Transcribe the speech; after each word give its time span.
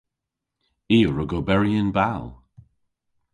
I 0.95 0.97
a 1.07 1.09
wrug 1.09 1.31
oberi 1.39 1.71
yn 1.81 1.89
bal. 1.97 2.25